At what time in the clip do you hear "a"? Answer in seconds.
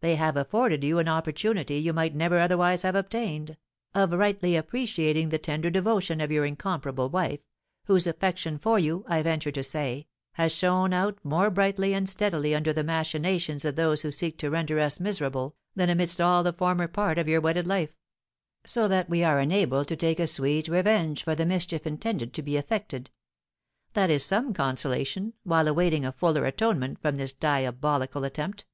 20.18-20.26, 26.04-26.10